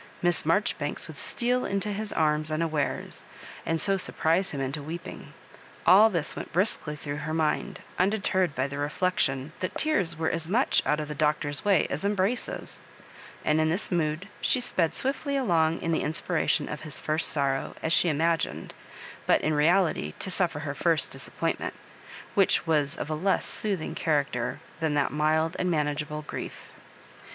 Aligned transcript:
Miss 0.23 0.47
Marjoribanks 0.47 1.07
would 1.07 1.17
steal 1.17 1.63
into 1.63 1.93
his 1.93 2.11
arms 2.11 2.51
unawares, 2.51 3.21
and 3.67 3.79
so 3.79 3.97
sur 3.97 4.13
prise 4.13 4.49
him 4.49 4.59
into 4.59 4.81
weeping. 4.81 5.31
All 5.85 6.09
this 6.09 6.35
went 6.35 6.51
briskly 6.51 6.95
through 6.95 7.17
her 7.17 7.35
mind, 7.35 7.81
undeterred 7.99 8.55
by 8.55 8.65
the 8.65 8.79
reflection 8.79 9.53
that 9.59 9.77
tears 9.77 10.17
were 10.17 10.31
as 10.31 10.49
much 10.49 10.81
out 10.87 10.99
of 10.99 11.07
the 11.07 11.13
Doctor's 11.13 11.63
way 11.63 11.85
as 11.91 12.03
embraces; 12.03 12.79
and 13.45 13.61
in 13.61 13.69
this 13.69 13.91
mood 13.91 14.27
she 14.41 14.59
sped 14.59 14.95
swiftly 14.95 15.37
along 15.37 15.79
in 15.81 15.91
the 15.91 16.01
inspiration 16.01 16.67
of 16.67 16.81
his 16.81 16.99
first 16.99 17.29
sorrow, 17.29 17.75
as 17.83 17.93
she 17.93 18.09
imagined, 18.09 18.73
but 19.27 19.41
in 19.41 19.53
reality 19.53 20.15
to 20.17 20.31
suffer 20.31 20.61
her 20.61 20.73
first 20.73 21.11
disappointment, 21.11 21.75
which 22.33 22.65
was 22.65 22.97
of 22.97 23.11
a 23.11 23.13
less 23.13 23.45
soothing 23.45 23.93
character 23.93 24.61
than 24.79 24.95
that 24.95 25.11
mild 25.11 25.55
and 25.59 25.69
manageable 25.69 26.23
grief. 26.23 26.69